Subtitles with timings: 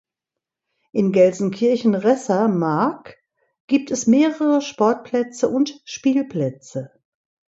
[0.93, 3.21] In Gelsenkirchen-Resser Mark
[3.67, 6.89] gibt es mehrere Sportplätze und Spielplätze.